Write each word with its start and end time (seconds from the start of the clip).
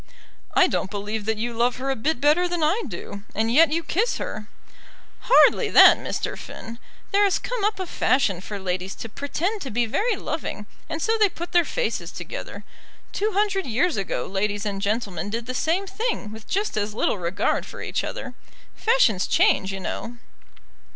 "I 0.55 0.65
don't 0.65 0.89
believe 0.89 1.25
that 1.25 1.37
you 1.37 1.53
love 1.53 1.75
her 1.75 1.91
a 1.91 1.95
bit 1.95 2.19
better 2.19 2.47
than 2.47 2.63
I 2.63 2.81
do, 2.87 3.21
and 3.35 3.53
yet 3.53 3.71
you 3.71 3.83
kiss 3.83 4.17
her." 4.17 4.47
"Hardly 5.19 5.69
that, 5.69 5.99
Mr. 5.99 6.35
Finn. 6.35 6.79
There 7.11 7.23
has 7.23 7.37
come 7.37 7.63
up 7.63 7.79
a 7.79 7.85
fashion 7.85 8.41
for 8.41 8.57
ladies 8.57 8.95
to 8.95 9.07
pretend 9.09 9.61
to 9.61 9.69
be 9.69 9.85
very 9.85 10.15
loving, 10.15 10.65
and 10.89 11.03
so 11.03 11.19
they 11.19 11.29
put 11.29 11.51
their 11.51 11.63
faces 11.65 12.11
together. 12.11 12.63
Two 13.11 13.33
hundred 13.33 13.67
years 13.67 13.95
ago 13.95 14.25
ladies 14.25 14.65
and 14.65 14.81
gentlemen 14.81 15.29
did 15.29 15.45
the 15.45 15.53
same 15.53 15.85
thing 15.85 16.31
with 16.31 16.47
just 16.47 16.75
as 16.77 16.95
little 16.95 17.19
regard 17.19 17.63
for 17.67 17.79
each 17.83 18.03
other. 18.03 18.33
Fashions 18.73 19.27
change, 19.27 19.71
you 19.71 19.79
know." 19.81 20.17